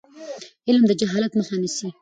علم 0.67 0.83
د 0.87 0.91
جهالت 0.99 1.31
مخه 1.39 1.55
نیسي. 1.61 1.87